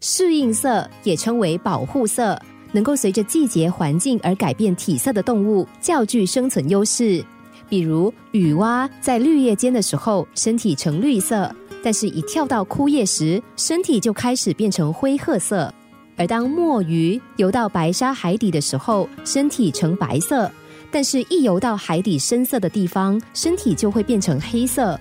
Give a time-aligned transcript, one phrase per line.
[0.00, 2.40] 适应色也称为保护色，
[2.72, 7.24] 能够随着季节环境而改变体色的动物，较具生存优势。
[7.68, 15.72] 比如雨蛙在绿叶间的时候，身体呈绿色，但是一跳到枯叶时，身体就开始变成灰褐色。
[16.16, 20.50] 而当墨鱼游到白沙海底的时候，身体呈白色，
[20.90, 24.98] 但是一游到海底深色的地方，身体就会变成黑色。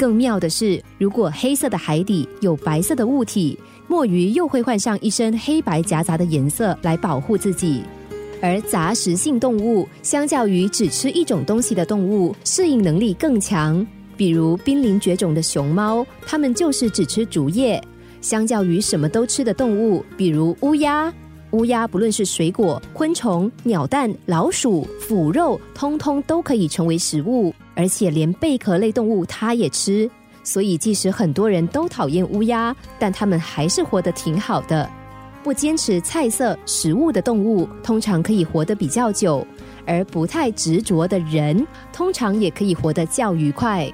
[0.00, 7.82] 更妙的是，如果黑色的海底有白色的物体，墨鱼又会换上一身黑白夹杂的颜色来保护自己。
[8.40, 13.86] 而杂食性动物相较于只吃一种东西的动物，适应能力更强。
[14.16, 17.78] 比如濒临绝种的熊猫，它们就是只吃竹叶。
[18.22, 21.12] 相较于什么都吃的动物，比如乌鸦，
[21.52, 27.52] 乌鸦不论是水果、昆虫、鸟蛋、老鼠、腐肉，通通都可以成为食物。
[27.74, 30.08] 而且连贝壳类动物它也吃，
[30.44, 34.88] 所以即使很多人都讨厌乌鸦，但它们还是活得挺好的。
[35.42, 39.44] 不坚持菜色食物的动物，通常可以活得比较久；
[39.86, 43.90] 而不太执着的人，通常也可以活得较愉快。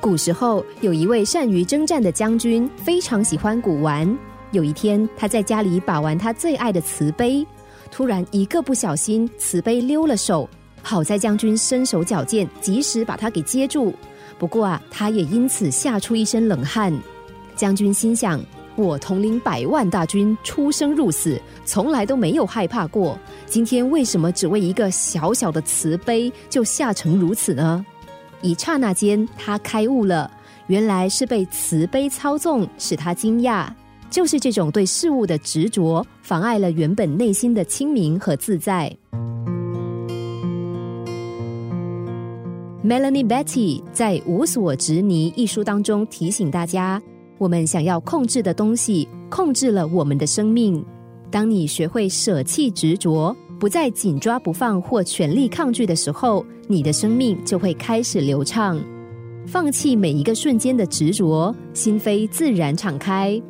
[0.00, 4.18] 古时候有一位善于征战的将军，非常喜欢古玩。
[4.54, 7.44] 有一天，他在家里把玩他最爱的瓷杯，
[7.90, 10.48] 突然一个不小心，瓷杯溜了手。
[10.80, 13.92] 好在将军身手矫健，及时把他给接住。
[14.38, 16.96] 不过啊，他也因此吓出一身冷汗。
[17.56, 18.40] 将军心想：
[18.76, 23.18] 我统领百万大军，出生入死，从来都没有害怕过。
[23.46, 27.84] 今天为什么只为一个小小的瓷杯就吓成如此呢？
[28.40, 30.30] 一刹那间，他开悟了，
[30.68, 33.66] 原来是被瓷杯操纵，使他惊讶。
[34.10, 38.94] 就是这种对事物的执着，妨碍了原本内心的清明和自在。
[42.84, 47.00] Melanie Betty 在《无所执泥》一书当中提醒大家：，
[47.38, 50.84] 我们想要控制的东西，控制了我们的生命。
[51.30, 58.78] 当你学会舍弃执着，不再紧抓不放或全力抗拒的时候，你的生命就会开始流畅。
[59.46, 63.40] 放弃每一个瞬间的执着，心扉自然敞开。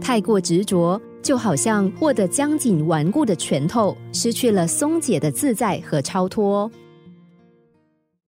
[0.00, 6.70] 太过执着，就好像握得僵紧顽固的拳头，失去了松解的自在和超脱。